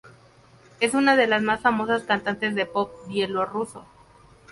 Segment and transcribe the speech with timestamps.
[0.79, 3.85] Es una de las más famosas cantantes de pop bielorruso.